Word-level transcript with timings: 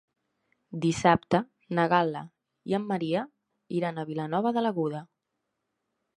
Dissabte 0.85 1.41
na 1.79 1.85
Gal·la 1.93 2.23
i 2.73 2.77
en 2.79 2.89
Maria 2.93 3.23
iran 3.83 4.01
a 4.05 4.09
Vilanova 4.13 4.59
de 4.59 4.67
l'Aguda. 4.67 5.05